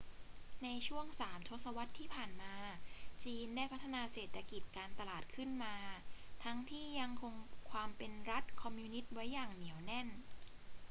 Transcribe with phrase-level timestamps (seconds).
[0.63, 2.55] ในช่วงสามทศวรรษที่ผ่านมา
[3.23, 5.75] จีนได้พัฒนาเศรษฐกิจการตลาดขึ้นมา
[6.43, 7.33] ทั้งที่ยังคง
[7.71, 10.07] ความเป็นรัฐคอมมิวนิสต์ไว้อย่างเหนียวแน่น